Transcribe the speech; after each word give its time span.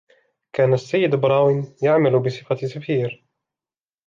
كان 0.53 0.73
السيد 0.73 1.15
براوين 1.15 1.75
يعمل 1.83 2.19
بصفة 2.19 2.55
سفير. 2.55 3.25